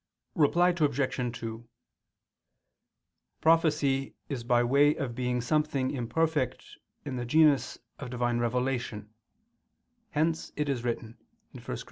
Reply 0.33 0.69
Obj. 0.69 1.37
2: 1.39 1.67
Prophecy 3.39 4.15
is 4.29 4.43
by 4.43 4.63
way 4.63 4.95
of 4.95 5.13
being 5.13 5.41
something 5.41 5.91
imperfect 5.91 6.79
in 7.05 7.17
the 7.17 7.25
genus 7.27 7.77
of 7.99 8.09
Divine 8.09 8.39
revelation: 8.39 9.13
hence 10.09 10.53
it 10.55 10.69
is 10.69 10.83
written 10.83 11.19
(1 11.51 11.63
Cor. 11.65 11.77